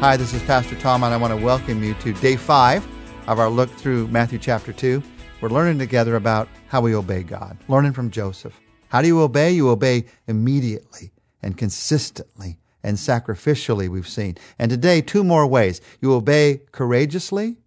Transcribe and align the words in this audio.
Hi, 0.00 0.16
this 0.16 0.32
is 0.32 0.42
Pastor 0.44 0.76
Tom, 0.76 1.04
and 1.04 1.12
I 1.12 1.18
want 1.18 1.38
to 1.38 1.44
welcome 1.44 1.84
you 1.84 1.92
to 1.92 2.14
day 2.14 2.34
five 2.34 2.88
of 3.26 3.38
our 3.38 3.50
look 3.50 3.68
through 3.68 4.08
Matthew 4.08 4.38
chapter 4.38 4.72
2. 4.72 5.02
We're 5.42 5.50
learning 5.50 5.78
together 5.78 6.16
about 6.16 6.48
how 6.68 6.80
we 6.80 6.94
obey 6.94 7.22
God, 7.22 7.58
learning 7.68 7.92
from 7.92 8.10
Joseph. 8.10 8.58
How 8.88 9.02
do 9.02 9.08
you 9.08 9.20
obey? 9.20 9.52
You 9.52 9.68
obey 9.68 10.06
immediately 10.26 11.12
and 11.42 11.58
consistently 11.58 12.58
and 12.82 12.96
sacrificially, 12.96 13.90
we've 13.90 14.08
seen. 14.08 14.38
And 14.58 14.70
today, 14.70 15.02
two 15.02 15.22
more 15.22 15.46
ways. 15.46 15.82
You 16.00 16.14
obey 16.14 16.62
courageously 16.72 17.58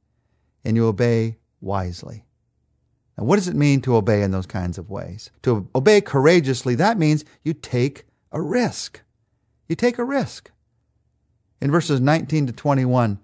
and 0.66 0.76
you 0.76 0.88
obey 0.88 1.38
wisely. 1.62 2.26
Now, 3.16 3.26
what 3.26 3.36
does 3.36 3.48
it 3.48 3.56
mean 3.56 3.80
to 3.82 3.96
obey 3.96 4.24
in 4.24 4.32
those 4.32 4.48
kinds 4.48 4.80
of 4.80 4.90
ways? 4.90 5.30
To 5.44 5.70
obey 5.76 6.02
courageously, 6.02 6.74
that 6.76 6.98
means 6.98 7.26
you 7.44 7.54
take 7.54 8.06
a 8.32 8.42
risk. 8.42 9.02
You 9.70 9.76
take 9.76 10.00
a 10.00 10.04
risk 10.04 10.50
in 11.64 11.72
verses 11.72 12.02
19 12.02 12.48
to 12.48 12.52
21. 12.52 13.20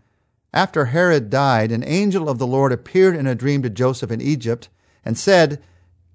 After 0.53 0.85
Herod 0.85 1.30
died, 1.30 1.73
an 1.73 1.84
angel 1.84 2.30
of 2.30 2.38
the 2.38 2.47
Lord 2.47 2.71
appeared 2.71 3.13
in 3.13 3.27
a 3.27 3.35
dream 3.35 3.61
to 3.63 3.70
Joseph 3.70 4.11
in 4.11 4.21
Egypt 4.21 4.70
and 5.03 5.17
said, 5.17 5.61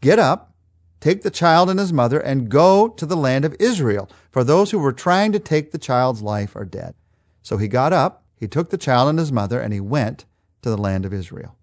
Get 0.00 0.18
up, 0.18 0.54
take 1.00 1.20
the 1.20 1.30
child 1.30 1.68
and 1.68 1.78
his 1.78 1.92
mother, 1.92 2.18
and 2.18 2.48
go 2.48 2.88
to 2.88 3.04
the 3.04 3.14
land 3.14 3.44
of 3.44 3.54
Israel, 3.60 4.08
for 4.30 4.42
those 4.42 4.70
who 4.70 4.78
were 4.78 4.94
trying 4.94 5.32
to 5.32 5.38
take 5.38 5.70
the 5.70 5.76
child's 5.76 6.22
life 6.22 6.56
are 6.56 6.64
dead. 6.64 6.94
So 7.42 7.58
he 7.58 7.68
got 7.68 7.92
up, 7.92 8.24
he 8.34 8.48
took 8.48 8.70
the 8.70 8.78
child 8.78 9.10
and 9.10 9.18
his 9.18 9.30
mother, 9.30 9.60
and 9.60 9.74
he 9.74 9.80
went 9.80 10.24
to 10.62 10.70
the 10.70 10.78
land 10.78 11.04
of 11.04 11.12
Israel. 11.12 11.58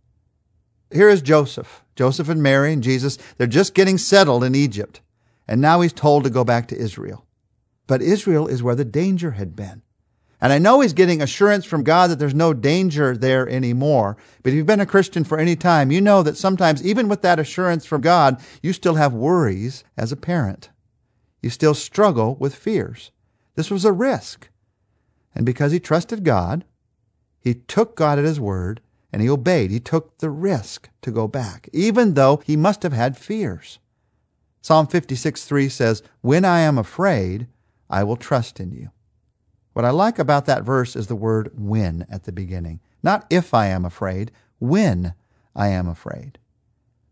Here 0.91 1.09
is 1.09 1.23
Joseph. 1.23 1.83
Joseph 1.95 2.29
and 2.29 2.43
Mary 2.43 2.71
and 2.71 2.83
Jesus, 2.83 3.17
they're 3.39 3.47
just 3.47 3.73
getting 3.73 3.97
settled 3.97 4.43
in 4.43 4.53
Egypt. 4.53 5.01
And 5.47 5.59
now 5.59 5.81
he's 5.81 5.91
told 5.91 6.23
to 6.23 6.29
go 6.29 6.43
back 6.43 6.67
to 6.67 6.77
Israel. 6.77 7.25
But 7.87 8.03
Israel 8.03 8.45
is 8.45 8.61
where 8.61 8.75
the 8.75 8.85
danger 8.85 9.31
had 9.31 9.55
been. 9.55 9.81
And 10.41 10.51
I 10.51 10.57
know 10.57 10.81
he's 10.81 10.93
getting 10.93 11.21
assurance 11.21 11.65
from 11.65 11.83
God 11.83 12.09
that 12.09 12.17
there's 12.17 12.33
no 12.33 12.51
danger 12.51 13.15
there 13.15 13.47
anymore. 13.47 14.17
But 14.41 14.49
if 14.49 14.55
you've 14.55 14.65
been 14.65 14.81
a 14.81 14.87
Christian 14.87 15.23
for 15.23 15.37
any 15.37 15.55
time, 15.55 15.91
you 15.91 16.01
know 16.01 16.23
that 16.23 16.35
sometimes, 16.35 16.83
even 16.83 17.07
with 17.07 17.21
that 17.21 17.39
assurance 17.39 17.85
from 17.85 18.01
God, 18.01 18.41
you 18.63 18.73
still 18.73 18.95
have 18.95 19.13
worries 19.13 19.83
as 19.95 20.11
a 20.11 20.17
parent. 20.17 20.71
You 21.43 21.51
still 21.51 21.75
struggle 21.75 22.35
with 22.35 22.55
fears. 22.55 23.11
This 23.55 23.69
was 23.69 23.85
a 23.85 23.91
risk. 23.91 24.49
And 25.35 25.45
because 25.45 25.71
he 25.71 25.79
trusted 25.79 26.23
God, 26.23 26.65
he 27.39 27.53
took 27.53 27.95
God 27.95 28.17
at 28.17 28.25
his 28.25 28.39
word 28.39 28.81
and 29.13 29.21
he 29.21 29.29
obeyed. 29.29 29.69
He 29.69 29.79
took 29.79 30.17
the 30.17 30.29
risk 30.29 30.89
to 31.03 31.11
go 31.11 31.27
back, 31.27 31.69
even 31.71 32.15
though 32.15 32.41
he 32.43 32.57
must 32.57 32.81
have 32.81 32.93
had 32.93 33.15
fears. 33.15 33.77
Psalm 34.61 34.87
56 34.87 35.45
3 35.45 35.69
says, 35.69 36.01
When 36.21 36.45
I 36.45 36.59
am 36.59 36.77
afraid, 36.77 37.47
I 37.89 38.03
will 38.03 38.17
trust 38.17 38.59
in 38.59 38.71
you. 38.71 38.89
What 39.73 39.85
I 39.85 39.91
like 39.91 40.19
about 40.19 40.45
that 40.45 40.63
verse 40.63 40.95
is 40.95 41.07
the 41.07 41.15
word 41.15 41.51
when 41.55 42.05
at 42.09 42.23
the 42.23 42.31
beginning. 42.31 42.81
Not 43.03 43.25
if 43.29 43.53
I 43.53 43.67
am 43.67 43.85
afraid, 43.85 44.31
when 44.59 45.13
I 45.55 45.69
am 45.69 45.87
afraid. 45.87 46.37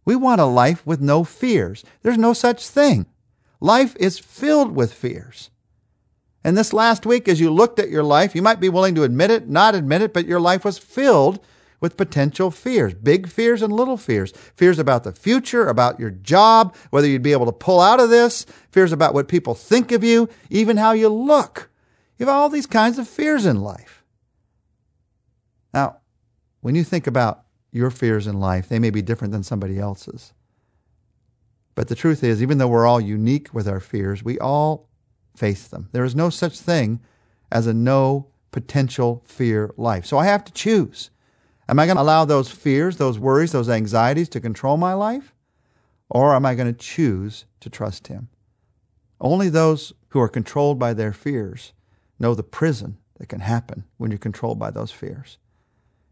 We 0.05 0.15
want 0.15 0.41
a 0.41 0.45
life 0.45 0.85
with 0.85 1.01
no 1.01 1.23
fears. 1.23 1.83
There's 2.01 2.17
no 2.17 2.33
such 2.33 2.67
thing. 2.67 3.05
Life 3.59 3.95
is 3.99 4.19
filled 4.19 4.75
with 4.75 4.93
fears. 4.93 5.49
And 6.43 6.57
this 6.57 6.73
last 6.73 7.05
week, 7.05 7.27
as 7.27 7.39
you 7.39 7.51
looked 7.51 7.79
at 7.79 7.89
your 7.89 8.03
life, 8.03 8.33
you 8.33 8.41
might 8.41 8.59
be 8.59 8.69
willing 8.69 8.95
to 8.95 9.03
admit 9.03 9.29
it, 9.31 9.49
not 9.49 9.75
admit 9.75 10.01
it, 10.01 10.13
but 10.13 10.25
your 10.25 10.39
life 10.39 10.63
was 10.63 10.77
filled 10.77 11.39
with 11.81 11.97
potential 11.97 12.51
fears, 12.51 12.93
big 12.93 13.27
fears 13.27 13.61
and 13.61 13.71
little 13.71 13.97
fears. 13.97 14.31
Fears 14.55 14.79
about 14.79 15.03
the 15.03 15.11
future, 15.11 15.67
about 15.67 15.99
your 15.99 16.09
job, 16.09 16.75
whether 16.89 17.07
you'd 17.07 17.21
be 17.21 17.31
able 17.31 17.45
to 17.45 17.51
pull 17.51 17.79
out 17.79 17.99
of 17.99 18.09
this, 18.09 18.45
fears 18.71 18.91
about 18.91 19.13
what 19.13 19.27
people 19.27 19.53
think 19.53 19.91
of 19.91 20.03
you, 20.03 20.29
even 20.49 20.77
how 20.77 20.91
you 20.91 21.09
look. 21.09 21.68
You 22.19 22.25
have 22.25 22.35
all 22.35 22.49
these 22.49 22.67
kinds 22.67 22.99
of 22.99 23.07
fears 23.07 23.45
in 23.45 23.61
life. 23.61 24.03
Now, 25.73 25.99
when 26.59 26.75
you 26.75 26.83
think 26.83 27.07
about 27.07 27.45
your 27.71 27.89
fears 27.89 28.27
in 28.27 28.41
life, 28.41 28.67
they 28.67 28.77
may 28.77 28.89
be 28.89 29.01
different 29.01 29.31
than 29.31 29.43
somebody 29.43 29.79
else's. 29.79 30.33
But 31.75 31.87
the 31.87 31.95
truth 31.95 32.21
is, 32.21 32.43
even 32.43 32.57
though 32.57 32.67
we're 32.67 32.85
all 32.85 32.99
unique 32.99 33.53
with 33.53 33.69
our 33.69 33.79
fears, 33.79 34.21
we 34.21 34.37
all 34.39 34.89
face 35.33 35.67
them. 35.67 35.87
There 35.93 36.03
is 36.03 36.13
no 36.13 36.29
such 36.29 36.59
thing 36.59 36.99
as 37.53 37.67
a 37.67 37.73
no 37.73 38.27
potential 38.51 39.23
fear 39.25 39.73
life. 39.77 40.05
So 40.05 40.17
I 40.17 40.25
have 40.25 40.43
to 40.43 40.51
choose. 40.51 41.11
Am 41.69 41.79
I 41.79 41.85
going 41.85 41.95
to 41.95 42.01
allow 42.01 42.25
those 42.25 42.51
fears, 42.51 42.97
those 42.97 43.17
worries, 43.17 43.53
those 43.53 43.69
anxieties 43.69 44.27
to 44.29 44.41
control 44.41 44.75
my 44.75 44.93
life? 44.93 45.33
Or 46.09 46.35
am 46.35 46.45
I 46.45 46.55
going 46.55 46.67
to 46.67 46.77
choose 46.77 47.45
to 47.61 47.69
trust 47.69 48.07
Him? 48.07 48.27
Only 49.21 49.47
those 49.47 49.93
who 50.09 50.19
are 50.19 50.27
controlled 50.27 50.79
by 50.79 50.93
their 50.93 51.13
fears 51.13 51.71
know 52.19 52.35
the 52.35 52.43
prison 52.43 52.97
that 53.17 53.27
can 53.27 53.41
happen 53.41 53.83
when 53.97 54.11
you're 54.11 54.17
controlled 54.17 54.59
by 54.59 54.71
those 54.71 54.91
fears. 54.91 55.37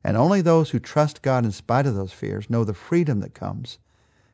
And 0.03 0.15
only 0.15 0.41
those 0.41 0.69
who 0.69 0.79
trust 0.79 1.21
God 1.21 1.43
in 1.43 1.51
spite 1.51 1.85
of 1.85 1.95
those 1.95 2.13
fears 2.13 2.49
know 2.49 2.63
the 2.63 2.73
freedom 2.73 3.19
that 3.21 3.33
comes 3.33 3.77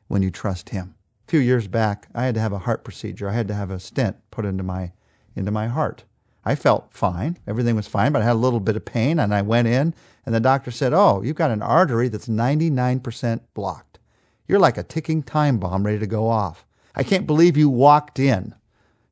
when 0.08 0.22
you 0.22 0.30
trust 0.30 0.68
Him. 0.70 0.94
A 1.26 1.30
few 1.30 1.40
years 1.40 1.66
back, 1.66 2.08
I 2.14 2.26
had 2.26 2.34
to 2.34 2.40
have 2.40 2.52
a 2.52 2.58
heart 2.58 2.84
procedure. 2.84 3.28
I 3.28 3.32
had 3.32 3.48
to 3.48 3.54
have 3.54 3.70
a 3.70 3.80
stent 3.80 4.16
put 4.30 4.44
into 4.44 4.62
my 4.62 4.92
into 5.34 5.50
my 5.50 5.66
heart. 5.66 6.04
I 6.44 6.54
felt 6.54 6.92
fine. 6.92 7.38
Everything 7.46 7.74
was 7.74 7.88
fine, 7.88 8.12
but 8.12 8.22
I 8.22 8.26
had 8.26 8.34
a 8.34 8.44
little 8.46 8.60
bit 8.60 8.76
of 8.76 8.84
pain 8.84 9.18
and 9.18 9.34
I 9.34 9.42
went 9.42 9.66
in 9.66 9.94
and 10.26 10.34
the 10.34 10.40
doctor 10.40 10.70
said, 10.70 10.92
"Oh, 10.92 11.22
you've 11.22 11.34
got 11.34 11.50
an 11.50 11.62
artery 11.62 12.08
that's 12.08 12.28
99% 12.28 13.40
blocked. 13.54 13.98
You're 14.46 14.60
like 14.60 14.78
a 14.78 14.82
ticking 14.82 15.22
time 15.22 15.58
bomb 15.58 15.84
ready 15.84 15.98
to 15.98 16.06
go 16.06 16.28
off. 16.28 16.66
I 16.94 17.02
can't 17.02 17.26
believe 17.26 17.56
you 17.56 17.68
walked 17.68 18.18
in." 18.18 18.54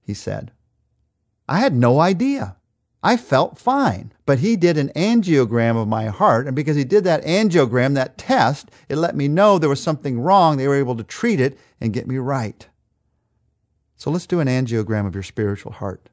He 0.03 0.15
said. 0.15 0.53
I 1.53 1.59
had 1.59 1.75
no 1.75 2.01
idea. 2.01 2.57
I 3.03 3.19
felt 3.19 3.59
fine. 3.59 4.15
But 4.25 4.39
he 4.39 4.57
did 4.57 4.79
an 4.79 4.89
angiogram 4.97 5.77
of 5.77 5.87
my 5.87 6.07
heart, 6.07 6.47
and 6.47 6.57
because 6.57 6.77
he 6.77 6.85
did 6.85 7.05
that 7.05 7.25
angiogram, 7.25 7.93
that 7.93 8.17
test, 8.17 8.71
it 8.89 8.97
let 8.97 9.15
me 9.15 9.29
know 9.29 9.59
there 9.59 9.69
was 9.69 9.83
something 9.83 10.19
wrong. 10.19 10.57
They 10.57 10.67
were 10.67 10.77
able 10.77 10.97
to 10.97 11.05
treat 11.05 11.41
it 11.41 11.59
and 11.79 11.93
get 11.93 12.09
me 12.09 12.17
right. 12.17 12.67
So 13.99 14.11
let's 14.11 14.27
do 14.27 14.41
an 14.41 14.49
angiogram 14.49 15.07
of 15.07 15.13
your 15.13 15.23
spiritual 15.23 15.73
heart. 15.73 16.09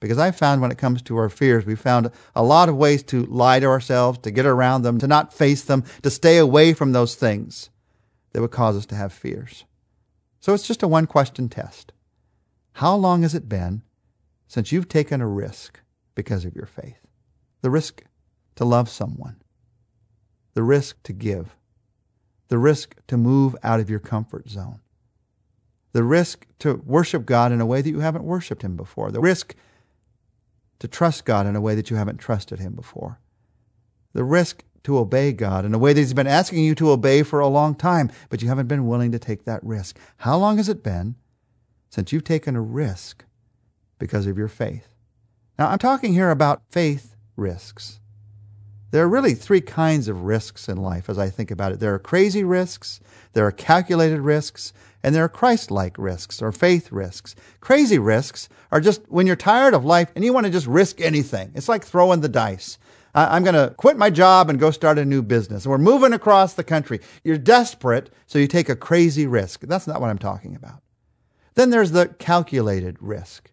Because 0.00 0.18
I 0.18 0.32
found 0.32 0.60
when 0.60 0.70
it 0.70 0.76
comes 0.76 1.00
to 1.02 1.16
our 1.16 1.30
fears, 1.30 1.64
we 1.64 1.76
found 1.76 2.10
a 2.36 2.42
lot 2.42 2.68
of 2.68 2.76
ways 2.76 3.02
to 3.04 3.24
lie 3.24 3.60
to 3.60 3.66
ourselves, 3.66 4.18
to 4.18 4.30
get 4.30 4.44
around 4.44 4.82
them, 4.82 4.98
to 4.98 5.06
not 5.06 5.32
face 5.32 5.62
them, 5.62 5.82
to 6.02 6.10
stay 6.10 6.36
away 6.36 6.74
from 6.74 6.92
those 6.92 7.14
things 7.14 7.70
that 8.34 8.42
would 8.42 8.50
cause 8.50 8.76
us 8.76 8.84
to 8.86 8.96
have 8.96 9.14
fears. 9.14 9.64
So 10.40 10.52
it's 10.52 10.68
just 10.68 10.82
a 10.82 10.88
one 10.88 11.06
question 11.06 11.48
test. 11.48 11.94
How 12.74 12.94
long 12.96 13.22
has 13.22 13.34
it 13.34 13.48
been 13.48 13.80
since 14.54 14.70
you've 14.70 14.88
taken 14.88 15.20
a 15.20 15.26
risk 15.26 15.80
because 16.14 16.44
of 16.44 16.54
your 16.54 16.64
faith. 16.64 17.00
The 17.62 17.70
risk 17.70 18.04
to 18.54 18.64
love 18.64 18.88
someone, 18.88 19.42
the 20.52 20.62
risk 20.62 21.02
to 21.02 21.12
give, 21.12 21.56
the 22.46 22.58
risk 22.58 22.94
to 23.08 23.16
move 23.16 23.56
out 23.64 23.80
of 23.80 23.90
your 23.90 23.98
comfort 23.98 24.48
zone, 24.48 24.78
the 25.92 26.04
risk 26.04 26.46
to 26.60 26.80
worship 26.86 27.26
God 27.26 27.50
in 27.50 27.60
a 27.60 27.66
way 27.66 27.82
that 27.82 27.90
you 27.90 27.98
haven't 27.98 28.22
worshiped 28.22 28.62
Him 28.62 28.76
before, 28.76 29.10
the 29.10 29.18
risk 29.18 29.56
to 30.78 30.86
trust 30.86 31.24
God 31.24 31.48
in 31.48 31.56
a 31.56 31.60
way 31.60 31.74
that 31.74 31.90
you 31.90 31.96
haven't 31.96 32.18
trusted 32.18 32.60
Him 32.60 32.74
before, 32.74 33.18
the 34.12 34.22
risk 34.22 34.62
to 34.84 34.98
obey 34.98 35.32
God 35.32 35.64
in 35.64 35.74
a 35.74 35.78
way 35.78 35.92
that 35.92 36.00
He's 36.00 36.14
been 36.14 36.28
asking 36.28 36.62
you 36.62 36.76
to 36.76 36.92
obey 36.92 37.24
for 37.24 37.40
a 37.40 37.48
long 37.48 37.74
time, 37.74 38.08
but 38.28 38.40
you 38.40 38.46
haven't 38.46 38.68
been 38.68 38.86
willing 38.86 39.10
to 39.10 39.18
take 39.18 39.46
that 39.46 39.64
risk. 39.64 39.98
How 40.18 40.36
long 40.36 40.58
has 40.58 40.68
it 40.68 40.84
been 40.84 41.16
since 41.90 42.12
you've 42.12 42.22
taken 42.22 42.54
a 42.54 42.62
risk 42.62 43.24
because 43.98 44.26
of 44.26 44.38
your 44.38 44.48
faith. 44.48 44.94
Now, 45.58 45.68
I'm 45.68 45.78
talking 45.78 46.12
here 46.12 46.30
about 46.30 46.62
faith 46.70 47.16
risks. 47.36 48.00
There 48.90 49.02
are 49.02 49.08
really 49.08 49.34
three 49.34 49.60
kinds 49.60 50.06
of 50.06 50.22
risks 50.22 50.68
in 50.68 50.76
life 50.76 51.10
as 51.10 51.18
I 51.18 51.28
think 51.28 51.50
about 51.50 51.72
it. 51.72 51.80
There 51.80 51.94
are 51.94 51.98
crazy 51.98 52.44
risks, 52.44 53.00
there 53.32 53.44
are 53.46 53.50
calculated 53.50 54.20
risks, 54.20 54.72
and 55.02 55.14
there 55.14 55.24
are 55.24 55.28
Christ 55.28 55.70
like 55.70 55.98
risks 55.98 56.40
or 56.40 56.52
faith 56.52 56.92
risks. 56.92 57.34
Crazy 57.60 57.98
risks 57.98 58.48
are 58.70 58.80
just 58.80 59.02
when 59.08 59.26
you're 59.26 59.36
tired 59.36 59.74
of 59.74 59.84
life 59.84 60.12
and 60.14 60.24
you 60.24 60.32
want 60.32 60.46
to 60.46 60.52
just 60.52 60.68
risk 60.68 61.00
anything. 61.00 61.50
It's 61.54 61.68
like 61.68 61.84
throwing 61.84 62.20
the 62.20 62.28
dice. 62.28 62.78
I'm 63.16 63.44
going 63.44 63.54
to 63.54 63.74
quit 63.76 63.96
my 63.96 64.10
job 64.10 64.50
and 64.50 64.58
go 64.58 64.70
start 64.72 64.98
a 64.98 65.04
new 65.04 65.22
business. 65.22 65.66
We're 65.66 65.78
moving 65.78 66.12
across 66.12 66.54
the 66.54 66.64
country. 66.64 67.00
You're 67.22 67.38
desperate, 67.38 68.10
so 68.26 68.38
you 68.38 68.48
take 68.48 68.68
a 68.68 68.74
crazy 68.76 69.26
risk. 69.26 69.60
That's 69.62 69.86
not 69.86 70.00
what 70.00 70.10
I'm 70.10 70.18
talking 70.18 70.56
about. 70.56 70.82
Then 71.54 71.70
there's 71.70 71.92
the 71.92 72.08
calculated 72.08 72.96
risk. 73.00 73.50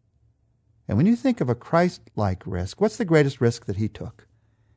And 0.88 0.96
when 0.96 1.06
you 1.06 1.17
think 1.17 1.40
of 1.40 1.49
a 1.49 1.55
Christ 1.55 2.02
like 2.17 2.43
risk, 2.46 2.81
what's 2.81 2.96
the 2.96 3.05
greatest 3.05 3.40
risk 3.40 3.67
that 3.67 3.76
he 3.76 3.88
took? 3.88 4.26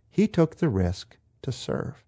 He 0.09 0.27
took 0.27 0.57
the 0.57 0.69
risk 0.69 1.17
to 1.41 1.51
serve. 1.51 2.03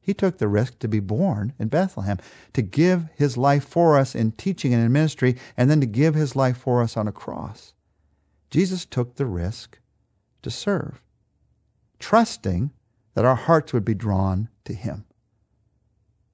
He 0.00 0.14
took 0.14 0.38
the 0.38 0.48
risk 0.48 0.78
to 0.78 0.88
be 0.88 1.00
born 1.00 1.52
in 1.58 1.68
Bethlehem, 1.68 2.18
to 2.52 2.62
give 2.62 3.08
his 3.16 3.36
life 3.36 3.64
for 3.64 3.98
us 3.98 4.14
in 4.14 4.32
teaching 4.32 4.72
and 4.72 4.84
in 4.84 4.92
ministry, 4.92 5.36
and 5.56 5.68
then 5.68 5.80
to 5.80 5.86
give 5.86 6.14
his 6.14 6.36
life 6.36 6.56
for 6.56 6.80
us 6.80 6.96
on 6.96 7.08
a 7.08 7.12
cross. 7.12 7.74
Jesus 8.50 8.86
took 8.86 9.16
the 9.16 9.26
risk 9.26 9.80
to 10.42 10.50
serve, 10.50 11.02
trusting 11.98 12.70
that 13.14 13.24
our 13.24 13.34
hearts 13.34 13.72
would 13.72 13.84
be 13.84 13.94
drawn 13.94 14.48
to 14.64 14.72
him. 14.72 15.04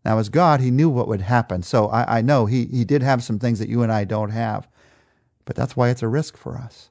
Now, 0.05 0.19
as 0.19 0.29
God, 0.29 0.61
he 0.61 0.71
knew 0.71 0.91
what 0.91 1.09
would 1.09 1.23
happen. 1.23 1.63
So 1.63 1.87
I, 1.87 2.19
I 2.19 2.21
know 2.21 2.47
he, 2.47 2.67
he 2.67 2.85
did 2.85 3.03
have 3.03 3.23
some 3.23 3.39
things 3.39 3.59
that 3.59 3.69
you 3.69 3.83
and 3.83 3.93
I 3.93 4.05
don't 4.05 4.31
have. 4.31 4.69
But 5.45 5.57
that's 5.57 5.77
why 5.77 5.89
it's 5.89 6.03
a 6.03 6.09
risk 6.09 6.37
for 6.37 6.57
us. 6.57 6.91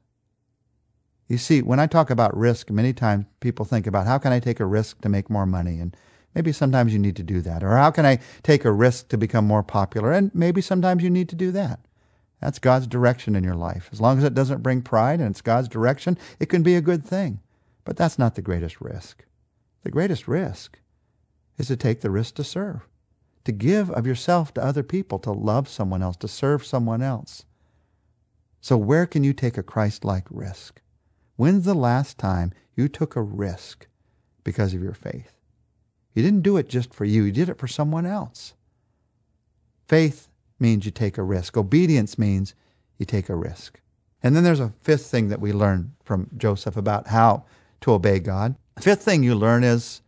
You 1.28 1.38
see, 1.38 1.62
when 1.62 1.80
I 1.80 1.88
talk 1.88 2.10
about 2.10 2.36
risk, 2.36 2.70
many 2.70 2.92
times 2.92 3.26
people 3.40 3.64
think 3.64 3.88
about 3.88 4.06
how 4.06 4.18
can 4.18 4.34
I 4.34 4.40
take 4.40 4.60
a 4.60 4.66
risk 4.66 5.00
to 5.02 5.10
make 5.10 5.30
more 5.30 5.46
money? 5.46 5.80
And 5.80 5.96
maybe 6.36 6.52
sometimes 6.52 6.92
you 6.92 7.00
need 7.00 7.16
to 7.16 7.24
do 7.24 7.40
that. 7.42 7.64
Or 7.64 7.78
how 7.78 7.90
can 7.90 8.06
I 8.06 8.20
take 8.44 8.66
a 8.66 8.72
risk 8.72 9.08
to 9.10 9.18
become 9.18 9.48
more 9.48 9.64
popular? 9.64 10.12
And 10.12 10.30
maybe 10.36 10.62
sometimes 10.62 11.04
you 11.04 11.10
need 11.10 11.30
to 11.30 11.36
do 11.36 11.52
that. 11.52 11.80
That's 12.42 12.60
God's 12.60 12.88
direction 12.88 13.36
in 13.36 13.44
your 13.44 13.56
life. 13.56 13.88
As 13.94 14.02
long 14.02 14.18
as 14.18 14.24
it 14.24 14.34
doesn't 14.34 14.64
bring 14.64 14.82
pride 14.82 15.22
and 15.22 15.30
it's 15.30 15.42
God's 15.42 15.70
direction, 15.70 16.18
it 16.40 16.50
can 16.50 16.64
be 16.64 16.76
a 16.76 16.82
good 16.82 17.06
thing. 17.06 17.40
But 17.86 17.98
that's 17.98 18.20
not 18.20 18.36
the 18.36 18.42
greatest 18.42 18.82
risk. 18.82 19.24
The 19.84 19.92
greatest 19.92 20.28
risk 20.28 20.80
is 21.58 21.68
to 21.68 21.78
take 21.78 22.02
the 22.02 22.12
risk 22.12 22.36
to 22.36 22.44
serve, 22.44 22.88
to 23.46 23.52
give 23.52 23.90
of 23.92 24.06
yourself 24.06 24.54
to 24.56 24.64
other 24.64 24.84
people, 24.84 25.20
to 25.20 25.32
love 25.32 25.70
someone 25.70 26.04
else, 26.04 26.18
to 26.18 26.28
serve 26.28 26.66
someone 26.66 27.02
else. 27.02 27.46
So, 28.64 28.78
where 28.78 29.08
can 29.08 29.24
you 29.24 29.34
take 29.34 29.58
a 29.58 29.64
Christ 29.64 30.06
like 30.06 30.28
risk? 30.30 30.82
When's 31.36 31.66
the 31.66 31.74
last 31.74 32.20
time 32.20 32.54
you 32.76 32.88
took 32.88 33.16
a 33.16 33.22
risk 33.22 33.88
because 34.44 34.76
of 34.76 34.84
your 34.84 34.94
faith? 34.94 35.34
You 36.14 36.22
didn't 36.22 36.44
do 36.44 36.58
it 36.58 36.70
just 36.70 36.94
for 36.94 37.04
you, 37.04 37.24
you 37.24 37.32
did 37.32 37.50
it 37.50 37.58
for 37.58 37.68
someone 37.68 38.06
else. 38.06 38.54
Faith 39.88 40.30
means 40.60 40.86
you 40.86 40.92
take 40.92 41.18
a 41.18 41.24
risk, 41.24 41.58
obedience 41.58 42.20
means 42.20 42.54
you 43.00 43.06
take 43.06 43.30
a 43.30 43.36
risk. 43.36 43.80
And 44.22 44.36
then 44.36 44.44
there's 44.44 44.60
a 44.60 44.74
fifth 44.82 45.08
thing 45.08 45.30
that 45.30 45.42
we 45.42 45.52
learn 45.52 45.96
from 46.04 46.30
Joseph 46.38 46.78
about 46.78 47.08
how 47.08 47.46
to 47.82 47.94
obey 47.94 48.20
God. 48.20 48.56
The 48.76 48.82
fifth 48.84 49.02
thing 49.02 49.24
you 49.24 49.34
learn 49.34 49.64
is 49.64 50.04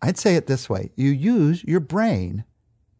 I'd 0.00 0.16
say 0.16 0.36
it 0.36 0.46
this 0.46 0.70
way 0.70 0.92
you 0.94 1.10
use 1.10 1.64
your 1.64 1.80
brain 1.80 2.44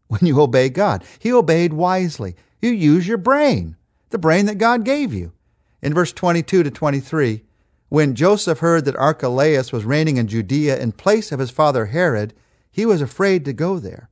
when 0.09 0.23
you 0.25 0.41
obey 0.41 0.69
God. 0.69 1.05
He 1.21 1.33
obeyed 1.33 1.73
wisely. 1.73 2.35
You 2.61 2.71
use 2.71 3.07
your 3.07 3.19
brain 3.19 3.77
the 4.17 4.21
brain 4.21 4.47
that 4.47 4.57
God 4.57 4.83
gave 4.83 5.13
you. 5.13 5.35
In 5.83 5.93
verse 5.93 6.11
22 6.11 6.63
to 6.63 6.71
23, 6.71 7.43
when 7.91 8.15
Joseph 8.15 8.61
heard 8.61 8.87
that 8.87 8.97
Archelaus 8.97 9.73
was 9.73 9.85
reigning 9.85 10.17
in 10.17 10.27
Judea 10.27 10.81
in 10.81 10.93
place 10.93 11.33
of 11.33 11.39
his 11.39 11.51
father 11.51 11.85
Herod, 11.85 12.33
he 12.73 12.87
was 12.87 13.03
afraid 13.03 13.45
to 13.45 13.53
go 13.53 13.79
there. 13.79 14.09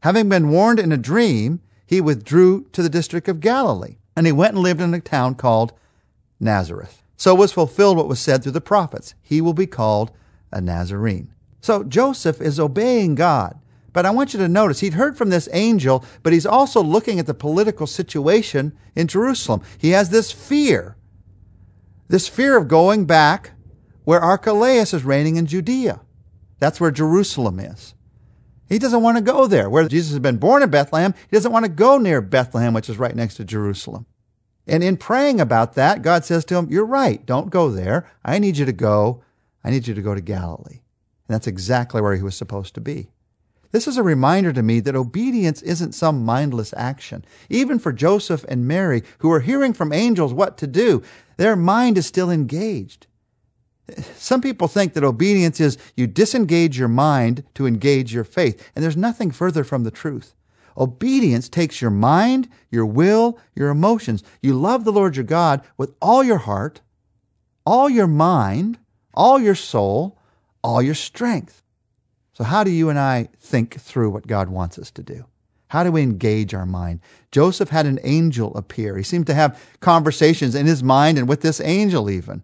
Having 0.00 0.28
been 0.28 0.50
warned 0.50 0.78
in 0.78 0.92
a 0.92 0.98
dream, 0.98 1.62
he 1.86 2.02
withdrew 2.02 2.66
to 2.72 2.82
the 2.82 2.90
district 2.90 3.28
of 3.28 3.40
Galilee, 3.40 3.96
and 4.14 4.26
he 4.26 4.32
went 4.32 4.52
and 4.52 4.62
lived 4.62 4.82
in 4.82 4.92
a 4.92 5.00
town 5.00 5.36
called 5.36 5.72
Nazareth. 6.38 7.02
So 7.16 7.34
was 7.34 7.50
fulfilled 7.50 7.96
what 7.96 8.08
was 8.08 8.20
said 8.20 8.42
through 8.42 8.52
the 8.52 8.60
prophets 8.60 9.14
He 9.22 9.40
will 9.40 9.54
be 9.54 9.66
called 9.66 10.10
a 10.52 10.60
Nazarene. 10.60 11.32
So 11.62 11.82
Joseph 11.82 12.42
is 12.42 12.60
obeying 12.60 13.14
God. 13.14 13.58
But 13.92 14.06
I 14.06 14.10
want 14.10 14.32
you 14.32 14.38
to 14.40 14.48
notice 14.48 14.80
he'd 14.80 14.94
heard 14.94 15.16
from 15.16 15.30
this 15.30 15.48
angel, 15.52 16.04
but 16.22 16.32
he's 16.32 16.46
also 16.46 16.82
looking 16.82 17.18
at 17.18 17.26
the 17.26 17.34
political 17.34 17.86
situation 17.86 18.76
in 18.94 19.08
Jerusalem. 19.08 19.62
He 19.78 19.90
has 19.90 20.10
this 20.10 20.30
fear, 20.30 20.96
this 22.08 22.28
fear 22.28 22.56
of 22.56 22.68
going 22.68 23.06
back 23.06 23.52
where 24.04 24.20
Archelaus 24.20 24.94
is 24.94 25.04
reigning 25.04 25.36
in 25.36 25.46
Judea. 25.46 26.00
That's 26.58 26.80
where 26.80 26.90
Jerusalem 26.90 27.58
is. 27.58 27.94
He 28.68 28.78
doesn't 28.78 29.02
want 29.02 29.16
to 29.18 29.22
go 29.22 29.46
there. 29.46 29.68
Where 29.68 29.88
Jesus 29.88 30.10
has 30.10 30.20
been 30.20 30.36
born 30.36 30.62
in 30.62 30.70
Bethlehem, 30.70 31.14
he 31.28 31.36
doesn't 31.36 31.52
want 31.52 31.64
to 31.64 31.70
go 31.70 31.98
near 31.98 32.20
Bethlehem, 32.20 32.72
which 32.72 32.88
is 32.88 32.98
right 32.98 33.16
next 33.16 33.34
to 33.36 33.44
Jerusalem. 33.44 34.06
And 34.66 34.84
in 34.84 34.96
praying 34.96 35.40
about 35.40 35.74
that, 35.74 36.02
God 36.02 36.24
says 36.24 36.44
to 36.46 36.56
him, 36.56 36.68
You're 36.70 36.86
right. 36.86 37.24
Don't 37.26 37.50
go 37.50 37.70
there. 37.70 38.08
I 38.24 38.38
need 38.38 38.56
you 38.56 38.64
to 38.66 38.72
go. 38.72 39.24
I 39.64 39.70
need 39.70 39.88
you 39.88 39.94
to 39.94 40.02
go 40.02 40.14
to 40.14 40.20
Galilee. 40.20 40.80
And 41.28 41.34
that's 41.34 41.48
exactly 41.48 42.00
where 42.00 42.14
he 42.14 42.22
was 42.22 42.36
supposed 42.36 42.74
to 42.74 42.80
be. 42.80 43.10
This 43.72 43.86
is 43.86 43.96
a 43.96 44.02
reminder 44.02 44.52
to 44.52 44.62
me 44.62 44.80
that 44.80 44.96
obedience 44.96 45.62
isn't 45.62 45.92
some 45.92 46.24
mindless 46.24 46.74
action. 46.76 47.24
Even 47.48 47.78
for 47.78 47.92
Joseph 47.92 48.44
and 48.48 48.66
Mary, 48.66 49.02
who 49.18 49.30
are 49.30 49.40
hearing 49.40 49.72
from 49.72 49.92
angels 49.92 50.34
what 50.34 50.58
to 50.58 50.66
do, 50.66 51.02
their 51.36 51.54
mind 51.54 51.96
is 51.96 52.06
still 52.06 52.30
engaged. 52.30 53.06
Some 54.16 54.40
people 54.40 54.68
think 54.68 54.94
that 54.94 55.04
obedience 55.04 55.60
is 55.60 55.78
you 55.96 56.06
disengage 56.06 56.78
your 56.78 56.88
mind 56.88 57.44
to 57.54 57.66
engage 57.66 58.12
your 58.12 58.24
faith, 58.24 58.70
and 58.74 58.82
there's 58.82 58.96
nothing 58.96 59.30
further 59.30 59.64
from 59.64 59.84
the 59.84 59.90
truth. 59.90 60.34
Obedience 60.76 61.48
takes 61.48 61.80
your 61.80 61.90
mind, 61.90 62.48
your 62.70 62.86
will, 62.86 63.38
your 63.54 63.68
emotions. 63.68 64.22
You 64.40 64.54
love 64.54 64.84
the 64.84 64.92
Lord 64.92 65.16
your 65.16 65.24
God 65.24 65.62
with 65.76 65.94
all 66.00 66.22
your 66.22 66.38
heart, 66.38 66.80
all 67.66 67.90
your 67.90 68.06
mind, 68.06 68.78
all 69.14 69.38
your 69.38 69.54
soul, 69.54 70.18
all 70.62 70.80
your 70.80 70.94
strength. 70.94 71.62
So, 72.40 72.44
how 72.44 72.64
do 72.64 72.70
you 72.70 72.88
and 72.88 72.98
I 72.98 73.28
think 73.38 73.78
through 73.78 74.08
what 74.08 74.26
God 74.26 74.48
wants 74.48 74.78
us 74.78 74.90
to 74.92 75.02
do? 75.02 75.26
How 75.68 75.84
do 75.84 75.92
we 75.92 76.00
engage 76.00 76.54
our 76.54 76.64
mind? 76.64 77.00
Joseph 77.30 77.68
had 77.68 77.84
an 77.84 78.00
angel 78.02 78.56
appear. 78.56 78.96
He 78.96 79.02
seemed 79.02 79.26
to 79.26 79.34
have 79.34 79.62
conversations 79.80 80.54
in 80.54 80.64
his 80.64 80.82
mind 80.82 81.18
and 81.18 81.28
with 81.28 81.42
this 81.42 81.60
angel, 81.60 82.08
even. 82.08 82.42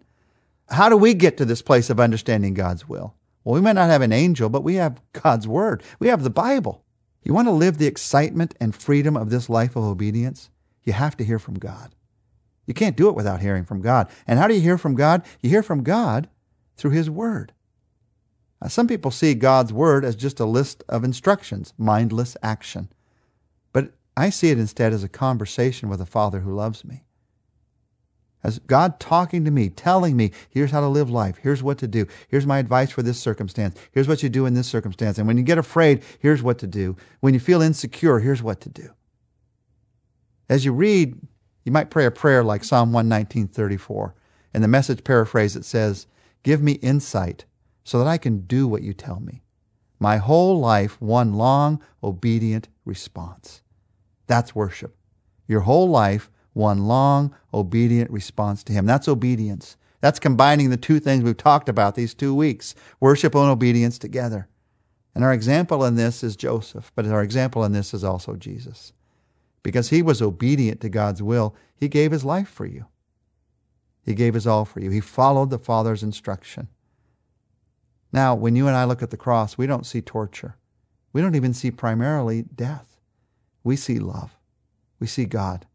How 0.69 0.87
do 0.87 0.95
we 0.95 1.15
get 1.15 1.35
to 1.37 1.45
this 1.45 1.63
place 1.63 1.89
of 1.89 1.99
understanding 1.99 2.53
God's 2.53 2.87
will? 2.87 3.15
Well, 3.43 3.55
we 3.55 3.61
might 3.61 3.73
not 3.73 3.89
have 3.89 4.03
an 4.03 4.13
angel, 4.13 4.49
but 4.49 4.63
we 4.63 4.75
have 4.75 5.01
God's 5.13 5.47
Word. 5.47 5.81
We 5.97 6.09
have 6.09 6.21
the 6.21 6.29
Bible. 6.29 6.83
You 7.23 7.33
want 7.33 7.47
to 7.47 7.51
live 7.51 7.79
the 7.79 7.87
excitement 7.87 8.53
and 8.59 8.75
freedom 8.75 9.17
of 9.17 9.31
this 9.31 9.49
life 9.49 9.75
of 9.75 9.83
obedience? 9.83 10.51
You 10.83 10.93
have 10.93 11.17
to 11.17 11.25
hear 11.25 11.39
from 11.39 11.55
God. 11.55 11.95
You 12.67 12.75
can't 12.75 12.95
do 12.95 13.09
it 13.09 13.15
without 13.15 13.41
hearing 13.41 13.65
from 13.65 13.81
God. 13.81 14.11
And 14.27 14.37
how 14.37 14.47
do 14.47 14.53
you 14.53 14.61
hear 14.61 14.77
from 14.77 14.93
God? 14.93 15.23
You 15.41 15.49
hear 15.49 15.63
from 15.63 15.81
God 15.81 16.29
through 16.75 16.91
His 16.91 17.09
Word. 17.09 17.51
Some 18.67 18.87
people 18.87 19.11
see 19.11 19.35
God's 19.35 19.71
Word 19.71 20.03
as 20.03 20.15
just 20.15 20.39
a 20.39 20.45
list 20.45 20.83
of 20.89 21.03
instructions, 21.03 21.73
mindless 21.77 22.35
action. 22.41 22.89
But 23.71 23.93
I 24.15 24.31
see 24.31 24.49
it 24.49 24.57
instead 24.57 24.93
as 24.93 25.03
a 25.03 25.09
conversation 25.09 25.89
with 25.89 26.01
a 26.01 26.05
Father 26.05 26.39
who 26.39 26.55
loves 26.55 26.83
me. 26.83 27.03
As 28.43 28.59
God 28.59 28.99
talking 28.99 29.45
to 29.45 29.51
me, 29.51 29.69
telling 29.69 30.15
me, 30.15 30.31
here's 30.49 30.71
how 30.71 30.81
to 30.81 30.87
live 30.87 31.09
life, 31.09 31.37
here's 31.41 31.61
what 31.61 31.77
to 31.79 31.87
do, 31.87 32.07
here's 32.29 32.45
my 32.45 32.59
advice 32.59 32.91
for 32.91 33.03
this 33.03 33.19
circumstance, 33.19 33.77
here's 33.91 34.07
what 34.07 34.23
you 34.23 34.29
do 34.29 34.45
in 34.45 34.53
this 34.53 34.67
circumstance. 34.67 35.17
And 35.17 35.27
when 35.27 35.37
you 35.37 35.43
get 35.43 35.57
afraid, 35.57 36.03
here's 36.19 36.41
what 36.41 36.57
to 36.59 36.67
do. 36.67 36.95
When 37.19 37.33
you 37.33 37.39
feel 37.39 37.61
insecure, 37.61 38.19
here's 38.19 38.41
what 38.41 38.61
to 38.61 38.69
do. 38.69 38.89
As 40.49 40.65
you 40.65 40.71
read, 40.71 41.19
you 41.65 41.71
might 41.71 41.89
pray 41.89 42.05
a 42.05 42.11
prayer 42.11 42.43
like 42.43 42.63
Psalm 42.63 42.91
119:34. 42.91 44.13
In 44.53 44.61
the 44.61 44.67
message 44.67 45.03
paraphrase, 45.03 45.55
it 45.55 45.65
says, 45.65 46.07
Give 46.43 46.61
me 46.61 46.73
insight 46.73 47.45
so 47.87 47.99
that 47.99 48.07
I 48.07 48.17
can 48.17 48.41
do 48.41 48.67
what 48.67 48.81
you 48.81 48.93
tell 48.93 49.21
me. 49.21 49.43
My 49.97 50.17
whole 50.17 50.59
life, 50.59 50.99
one 50.99 51.35
long, 51.35 51.81
obedient 52.03 52.67
response. 52.83 53.61
That's 54.27 54.53
worship. 54.53 54.93
Your 55.47 55.61
whole 55.61 55.87
life, 55.87 56.29
one 56.51 56.83
long, 56.83 57.33
obedient 57.53 58.11
response 58.11 58.61
to 58.65 58.73
Him. 58.73 58.85
That's 58.85 59.07
obedience. 59.07 59.77
That's 60.01 60.19
combining 60.19 60.69
the 60.69 60.75
two 60.75 60.99
things 60.99 61.23
we've 61.23 61.37
talked 61.37 61.69
about 61.69 61.95
these 61.95 62.13
two 62.13 62.35
weeks 62.35 62.75
worship 62.99 63.33
and 63.35 63.49
obedience 63.49 63.97
together. 63.97 64.49
And 65.15 65.23
our 65.23 65.31
example 65.31 65.85
in 65.85 65.95
this 65.95 66.25
is 66.25 66.35
Joseph, 66.35 66.91
but 66.93 67.05
our 67.07 67.23
example 67.23 67.63
in 67.63 67.71
this 67.71 67.93
is 67.93 68.03
also 68.03 68.35
Jesus. 68.35 68.91
Because 69.63 69.91
he 69.91 70.01
was 70.01 70.21
obedient 70.21 70.81
to 70.81 70.89
God's 70.89 71.23
will, 71.23 71.55
he 71.73 71.87
gave 71.87 72.11
his 72.11 72.25
life 72.25 72.49
for 72.49 72.65
you. 72.65 72.87
He 74.03 74.13
gave 74.13 74.33
his 74.33 74.45
all 74.45 74.65
for 74.65 74.81
you. 74.81 74.89
He 74.89 74.99
followed 74.99 75.51
the 75.51 75.57
Father's 75.57 76.03
instruction. 76.03 76.67
Now, 78.17 78.33
when 78.33 78.55
you 78.55 78.65
and 78.67 78.75
I 78.75 78.85
look 78.85 79.03
at 79.03 79.11
the 79.11 79.15
cross, 79.15 79.59
we 79.59 79.67
don't 79.67 79.85
see 79.85 80.01
torture. 80.01 80.55
We 81.13 81.21
don't 81.21 81.35
even 81.35 81.53
see 81.53 81.69
primarily 81.69 82.41
death. 82.41 82.99
We 83.63 83.75
see 83.75 83.99
love. 83.99 84.35
We 84.99 85.05
see 85.05 85.25
God. 85.25 85.67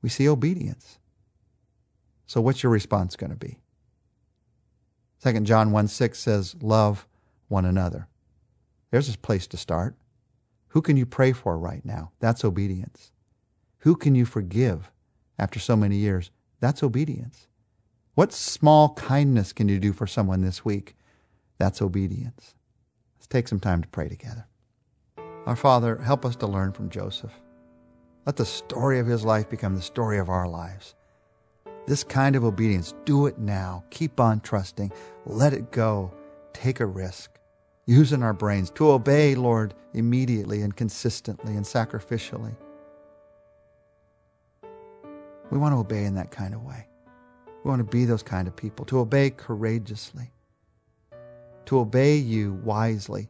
We 0.00 0.08
see 0.08 0.26
obedience. 0.26 0.98
So, 2.24 2.40
what's 2.40 2.62
your 2.62 2.72
response 2.72 3.16
going 3.16 3.32
to 3.32 3.36
be? 3.36 3.58
2 5.22 5.40
John 5.40 5.70
1 5.70 5.88
6 5.88 6.18
says, 6.18 6.56
Love 6.62 7.06
one 7.48 7.66
another. 7.66 8.08
There's 8.90 9.14
a 9.14 9.18
place 9.18 9.46
to 9.48 9.58
start. 9.58 9.94
Who 10.68 10.80
can 10.80 10.96
you 10.96 11.04
pray 11.04 11.32
for 11.32 11.58
right 11.58 11.84
now? 11.84 12.12
That's 12.18 12.46
obedience. 12.46 13.12
Who 13.80 13.94
can 13.94 14.14
you 14.14 14.24
forgive 14.24 14.90
after 15.38 15.58
so 15.58 15.76
many 15.76 15.96
years? 15.96 16.30
That's 16.60 16.82
obedience. 16.82 17.46
What 18.14 18.32
small 18.32 18.94
kindness 18.94 19.52
can 19.52 19.68
you 19.68 19.78
do 19.78 19.92
for 19.92 20.06
someone 20.06 20.40
this 20.40 20.64
week? 20.64 20.94
That's 21.58 21.82
obedience. 21.82 22.54
Let's 23.16 23.26
take 23.26 23.48
some 23.48 23.60
time 23.60 23.82
to 23.82 23.88
pray 23.88 24.08
together. 24.08 24.46
Our 25.46 25.56
Father, 25.56 25.96
help 25.96 26.24
us 26.24 26.36
to 26.36 26.46
learn 26.46 26.72
from 26.72 26.88
Joseph. 26.90 27.32
Let 28.26 28.36
the 28.36 28.44
story 28.44 28.98
of 28.98 29.06
his 29.06 29.24
life 29.24 29.48
become 29.48 29.74
the 29.74 29.82
story 29.82 30.18
of 30.18 30.28
our 30.28 30.46
lives. 30.48 30.94
This 31.86 32.04
kind 32.04 32.36
of 32.36 32.44
obedience, 32.44 32.94
do 33.06 33.26
it 33.26 33.38
now. 33.38 33.82
Keep 33.90 34.20
on 34.20 34.40
trusting. 34.40 34.92
Let 35.24 35.54
it 35.54 35.72
go. 35.72 36.12
Take 36.52 36.80
a 36.80 36.86
risk. 36.86 37.30
using 37.88 38.22
our 38.22 38.34
brains 38.34 38.68
to 38.68 38.90
obey, 38.90 39.34
Lord, 39.34 39.72
immediately 39.94 40.60
and 40.60 40.76
consistently 40.76 41.56
and 41.56 41.64
sacrificially. 41.64 42.54
We 45.50 45.56
want 45.56 45.72
to 45.72 45.78
obey 45.78 46.04
in 46.04 46.14
that 46.16 46.30
kind 46.30 46.52
of 46.52 46.62
way. 46.62 46.86
We 47.64 47.70
want 47.70 47.80
to 47.80 47.84
be 47.84 48.04
those 48.04 48.22
kind 48.22 48.46
of 48.46 48.54
people, 48.54 48.84
to 48.84 48.98
obey 48.98 49.30
courageously, 49.30 50.30
to 51.68 51.78
obey 51.78 52.16
you 52.16 52.54
wisely. 52.64 53.28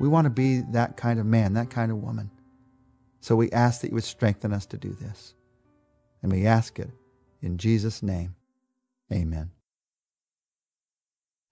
We 0.00 0.08
want 0.08 0.24
to 0.24 0.30
be 0.30 0.62
that 0.72 0.96
kind 0.96 1.20
of 1.20 1.26
man, 1.26 1.52
that 1.52 1.70
kind 1.70 1.92
of 1.92 1.98
woman. 1.98 2.28
So 3.20 3.36
we 3.36 3.48
ask 3.52 3.80
that 3.80 3.90
you 3.90 3.94
would 3.94 4.02
strengthen 4.02 4.52
us 4.52 4.66
to 4.66 4.76
do 4.76 4.90
this. 4.90 5.34
And 6.20 6.32
we 6.32 6.46
ask 6.46 6.80
it 6.80 6.90
in 7.40 7.58
Jesus' 7.58 8.02
name. 8.02 8.34
Amen. 9.12 9.52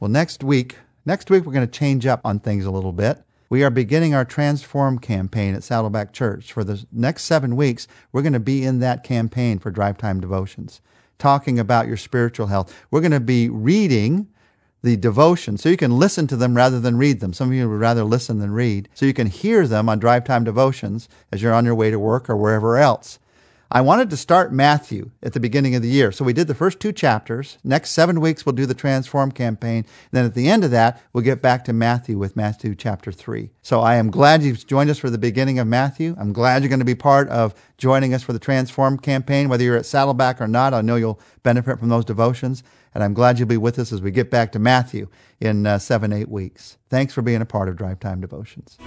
Well, 0.01 0.11
next 0.11 0.43
week, 0.43 0.79
next 1.07 1.31
week 1.31 1.47
we're 1.47 1.53
going 1.53 1.69
to 1.69 1.79
change 1.79 2.05
up 2.05 2.23
on 2.25 2.41
things 2.41 2.65
a 2.65 2.71
little 2.73 2.93
bit. 2.93 3.23
We 3.49 3.63
are 3.63 3.71
beginning 3.71 4.13
our 4.13 4.25
Transform 4.25 4.99
campaign 4.99 5.55
at 5.55 5.63
Saddleback 5.63 6.13
Church. 6.13 6.53
For 6.53 6.65
the 6.65 6.85
next 6.91 7.27
seven 7.27 7.55
weeks, 7.55 7.87
we're 8.11 8.23
going 8.23 8.33
to 8.33 8.41
be 8.41 8.65
in 8.65 8.81
that 8.81 9.05
campaign 9.05 9.61
for 9.61 9.71
Drive 9.71 9.99
Time 9.99 10.21
Devotions, 10.21 10.81
talking 11.17 11.61
about 11.61 11.87
your 11.87 11.97
spiritual 11.97 12.49
health. 12.49 12.75
We're 12.91 13.03
going 13.03 13.13
to 13.13 13.21
be 13.21 13.49
reading 13.49 14.27
the 14.83 14.97
devotion 14.97 15.57
so 15.59 15.69
you 15.69 15.77
can 15.77 15.99
listen 15.99 16.27
to 16.29 16.37
them 16.37 16.57
rather 16.57 16.79
than 16.81 16.97
read 16.97 17.21
them. 17.21 17.33
Some 17.33 17.49
of 17.49 17.55
you 17.55 17.69
would 17.69 17.81
rather 17.81 18.05
listen 18.05 18.39
than 18.39 18.53
read. 18.53 18.89
So 18.95 19.07
you 19.07 19.15
can 19.15 19.27
hear 19.27 19.67
them 19.67 19.89
on 19.89 19.99
Drive 19.99 20.25
Time 20.25 20.45
Devotions 20.45 21.09
as 21.33 21.43
you're 21.43 21.55
on 21.55 21.65
your 21.65 21.75
way 21.75 21.91
to 21.91 21.99
work 21.99 22.31
or 22.31 22.37
wherever 22.37 22.77
else. 22.77 23.19
I 23.71 23.83
wanted 23.83 24.09
to 24.09 24.17
start 24.17 24.51
Matthew 24.51 25.11
at 25.23 25.35
the 25.35 25.41
beginning 25.41 25.75
of 25.75 25.83
the 25.83 25.91
year. 25.91 26.11
So 26.11 26.25
we 26.25 26.33
did 26.33 26.47
the 26.47 26.55
first 26.55 26.81
two 26.81 26.91
chapters. 26.91 27.59
Next 27.63 27.91
seven 27.91 28.19
weeks, 28.19 28.47
we'll 28.47 28.55
do 28.55 28.65
the 28.65 28.73
Transform 28.73 29.31
campaign. 29.31 29.85
Then 30.11 30.25
at 30.25 30.33
the 30.33 30.49
end 30.49 30.65
of 30.65 30.71
that, 30.71 31.03
we'll 31.13 31.25
get 31.25 31.43
back 31.43 31.67
to 31.67 31.75
Matthew 31.75 32.17
with 32.17 32.35
Matthew 32.35 32.75
chapter 32.75 33.13
three. 33.13 33.51
So 33.61 33.81
I 33.81 33.97
am 33.97 34.11
glad 34.11 34.43
you've 34.43 34.67
joined 34.67 34.89
us 34.89 34.99
for 34.99 35.11
the 35.11 35.19
beginning 35.19 35.59
of 35.59 35.67
Matthew. 35.67 36.17
I'm 36.19 36.33
glad 36.33 36.63
you're 36.63 36.71
going 36.71 36.79
to 36.79 36.87
be 36.87 36.95
part 36.95 37.29
of 37.29 37.55
joining 37.77 38.15
us 38.15 38.23
for 38.23 38.33
the 38.33 38.39
Transform 38.39 38.99
campaign. 38.99 39.51
Whether 39.51 39.65
you're 39.65 39.77
at 39.77 39.85
Saddleback 39.85 40.41
or 40.41 40.49
not, 40.49 40.73
I 40.73 40.81
know 40.81 40.97
you'll 40.97 41.21
benefit 41.43 41.79
from 41.79 41.91
those 41.91 42.07
devotions. 42.07 42.63
And 42.95 43.05
I'm 43.05 43.13
glad 43.13 43.39
you'll 43.39 43.49
be 43.49 43.59
with 43.59 43.79
us 43.79 43.93
as 43.93 44.01
we 44.01 44.11
get 44.11 44.31
back 44.31 44.51
to 44.53 44.59
Matthew 44.59 45.09
in 45.41 45.67
uh, 45.67 45.79
seven, 45.79 46.11
eight 46.11 46.31
weeks. 46.31 46.79
Thanks 46.89 47.13
for 47.13 47.21
being 47.21 47.43
a 47.43 47.47
part 47.47 47.69
of 47.69 47.77
Drive 47.77 48.01
Time 48.01 48.23
Devotions. 48.23 48.79